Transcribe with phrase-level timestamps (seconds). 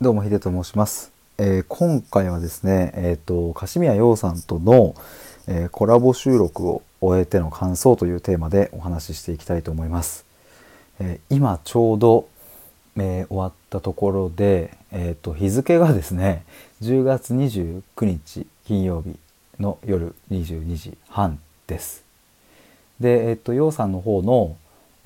[0.00, 1.10] どうも、ヒデと申します。
[1.38, 4.94] えー今回はですね、えっ、と、カシミヤヨウさんとの、
[5.48, 10.24] えーコラボ収録を終えての感想というテーマでお話ししていきたいと思います。
[11.00, 12.28] え今ちょうど、
[12.96, 16.44] え終わったところで、えっ、と、日付がですね、
[16.80, 19.18] 10月29日金曜日
[19.58, 22.04] の夜22時半です。
[23.00, 24.56] で、えっ、と、ヨウさんの方の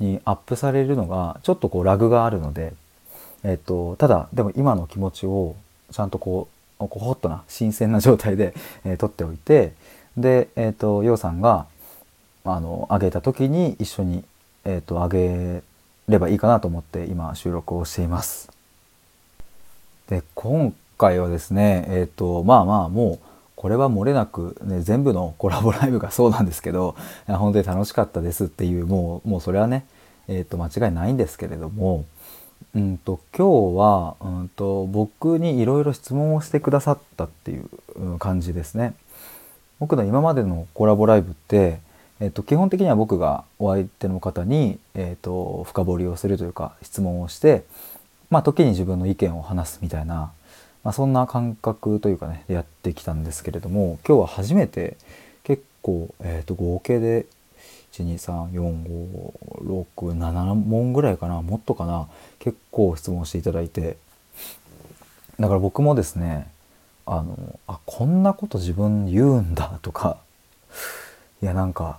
[0.00, 2.74] にアップされるのがちょっとこうラグがあるので、
[3.44, 5.56] えっと、ただでも今の気持ちを
[5.90, 6.48] ちゃんとこ
[6.78, 8.54] うこうホットな新鮮な状態で、
[8.84, 9.72] えー撮っておいて
[10.16, 11.66] で、えっとようさんが
[12.44, 14.24] あの上げた時に一緒に、
[14.64, 15.62] えっと上げ
[16.08, 18.50] ればいいかなと思って今収録をしています。
[20.08, 26.96] で今回はですねえっ、とまあまあもうこれは漏れなく、ね、全部のコラボライブがそうなんですけど
[27.28, 29.86] 本当に楽しかったですっていうもうもうそれはね、
[30.26, 32.04] えー、と間違いないんですけれども、
[32.74, 38.94] うん、と今日は、うん、と僕にいろいろ質問をしてくださったっていう感じですね。
[39.78, 41.80] 僕の今までのコラボライブって、
[42.20, 47.64] えっと基本的には僕がお相手の方に、えっと深掘りをするというか質問をして、
[48.30, 50.32] まあ、時に自分の意見を話すみたいな、
[50.84, 54.96] まあ、そんな感覚というかねやってきたんですけれども今日は初めて
[55.44, 57.26] 結構、えっと合計で
[57.92, 63.96] 1234567問ぐらいかなもっとかな結構質問していただいて。
[65.40, 66.50] だから僕もですね
[67.06, 70.18] あのあこんなこと自分言うんだとか
[71.42, 71.98] いやなんか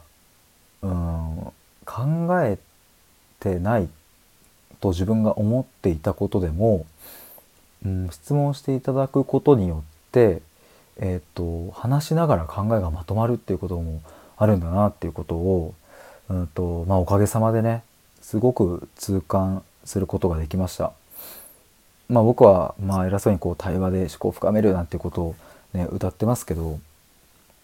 [0.81, 1.52] うん
[1.85, 2.03] 考
[2.44, 2.57] え
[3.39, 3.89] てない
[4.80, 6.85] と自分が思っていたことでも、
[7.85, 10.41] うん、質問していただくことによって、
[10.97, 14.02] えっと話しながら考えがまとまるっていうことも
[14.38, 15.73] あるんだなっていうことを、
[16.29, 17.83] うんとまあ、おかげさまでね
[18.21, 20.93] すごく痛感することができました。
[22.09, 25.35] まあ、僕はまあ偉そうにこう対話で思考を深めるなんてことを、
[25.73, 26.79] ね、歌ってますけど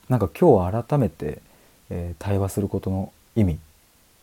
[0.07, 1.39] なんか今日改めて、
[1.89, 3.59] えー対話することの意味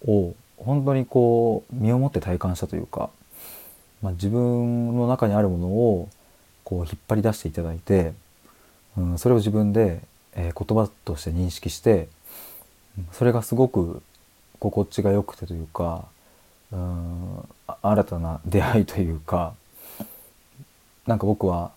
[0.07, 3.11] を本当にこう身をもって体感したというか、
[4.03, 6.09] まあ、自分の中にあるものを
[6.65, 8.13] こう引っ張り出していただいて、
[8.97, 10.01] うん、それを自分で、
[10.35, 12.09] えー言葉として認識して
[13.13, 14.03] それがすごく
[14.59, 16.05] 心地が良くてというか
[16.73, 17.49] うん
[17.83, 19.55] 新たな出会いというか
[21.07, 21.71] なんか僕は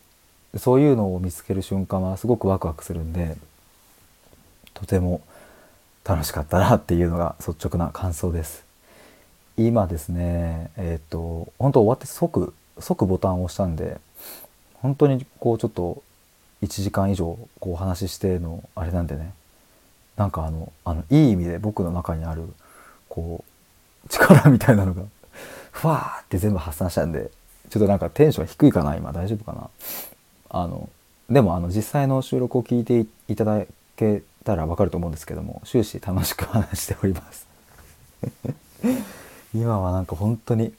[0.57, 3.37] そういうのを見つける瞬間はすごくワクワクするんで
[4.73, 5.21] とても
[6.03, 8.65] 楽しかったなっていうのが率直な感想です。
[9.57, 13.99] 今ですねえっ、と本当終わって即即ボタンを押したんで
[14.75, 16.01] 本当にこうちょっと
[16.63, 19.33] 1時間以上こうお話ししてのあれなんでね
[20.15, 22.43] なんかあのあのいい意味で僕の中にある
[23.21, 23.43] こ
[24.05, 25.03] う力みたいなのが
[25.71, 27.31] ふわーって全部発散したんで
[27.69, 29.11] ちょっとなんかテンション低いかな今。
[29.11, 29.69] 大丈夫かな？
[30.49, 30.89] あの
[31.29, 33.63] でもあの実際の収録を聞いていただ
[33.95, 37.47] けたらわかると思うんですけども終始楽しく話しております。
[39.53, 40.73] 今はなんか本当に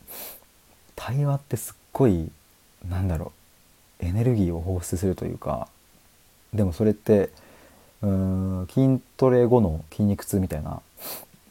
[0.96, 2.30] 対話ってすっごい
[2.88, 3.32] なんだろ
[4.00, 5.68] うエネルギーを放出するというか
[6.52, 7.30] でもそれって
[8.02, 10.82] うーん筋トレ後の筋肉痛みたいな、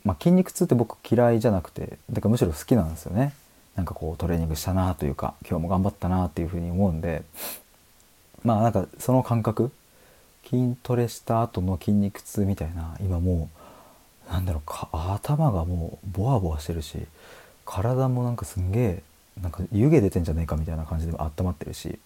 [0.06, 3.34] まあ、筋肉痛って僕嫌いじゃなくてだからむしろ好きなんですよね。
[3.76, 7.24] なんかこうトレーニングしたなというか今日も頑張ったなっていうふうに思うんで。
[8.44, 9.72] まあなんかその感覚
[10.50, 13.50] 筋トレした後の筋肉痛みたいな今も
[14.30, 16.98] うなんだろうか頭がもうボワボワしてるし
[17.66, 19.04] 体もなんかすんげえ
[19.42, 22.00] なんか湯気出てんじゃねえかみたいな感じで温まってるし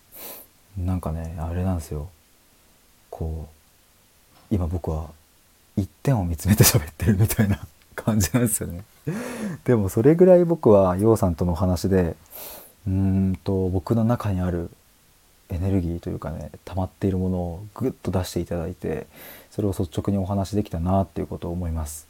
[0.78, 2.10] なんかねあれなんですよ。
[3.10, 3.48] こ
[4.52, 5.10] う今僕は
[5.78, 7.60] 一点を見つめて喋ってるみたいな。
[7.94, 8.84] 感じなんですよね。
[9.66, 12.16] でもそれぐらい僕は陽さんとのお話で
[12.88, 14.70] うんと僕の中にある
[15.50, 19.08] エネルギーというかね溜まっているものをグッと出していただいて
[19.52, 22.08] それを率直にお話できたなっていうことを思います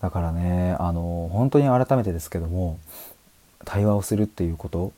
[0.00, 2.78] だからねあの本当に改めてですけども
[3.64, 4.92] 対話をするっていうこと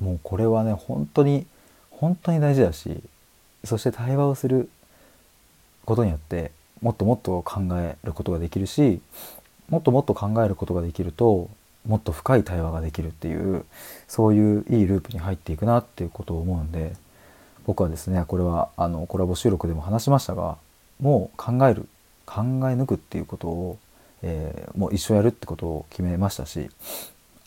[0.00, 1.46] もうこれはね本当に
[1.90, 3.02] 本当に大事だし
[3.64, 4.68] そして対話をする
[5.84, 6.52] ことによって
[6.82, 9.00] もっともっと考えることができるし
[9.68, 11.50] もっともっと考えることができると
[11.86, 13.64] もっと深い対話ができるっていう
[14.08, 16.94] そういういいループに入っていくなっていうことを思うんで
[17.64, 20.56] 僕はですねこれはあのコラボ収録でも話しましたが
[21.00, 21.88] もう考える
[22.24, 22.44] 考え
[22.74, 23.78] 抜くっていうことを、
[24.22, 26.68] えーもう一生やるってことを決めましたし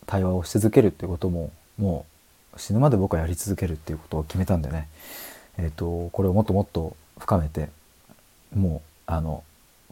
[0.08, 2.06] 対話をし続けるっていうこともも
[2.56, 4.88] う死ぬまで僕はやり続けるっていうことを決めたんでね、
[5.58, 7.70] えー、とこれをもっともっと深めて
[8.56, 9.44] もうあの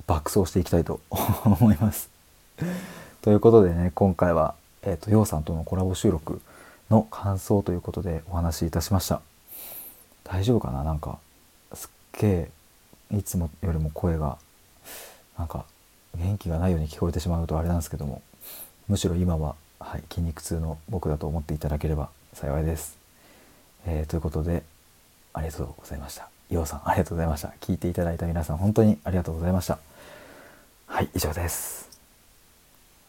[0.06, 1.00] 爆走していきたいと
[1.44, 2.10] 思います。
[3.22, 4.54] ということでね今回は、
[4.84, 6.40] えー、とようさんとのコラボ収録、
[6.92, 9.22] の感想ということでお話しいたしました。
[10.24, 10.84] 大丈夫かな？
[10.84, 11.18] なんか
[11.74, 12.28] すっげ
[13.12, 14.38] えいつもよりも声が
[15.38, 15.66] なんか
[16.16, 18.22] 元気がないように聞こえてしまうとあれなんですけども
[18.88, 22.98] むしろ今は、はい、筋肉痛の僕だと思っていただければ幸いです、
[23.86, 24.64] えー、ということで
[25.34, 26.37] ありがとうございました。
[26.50, 27.54] ようさんありがとうございました。
[27.62, 29.80] 聞いていただいた皆さん本当にありがとうございました。
[30.86, 31.87] はい以上です。